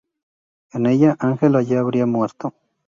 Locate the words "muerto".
2.07-2.55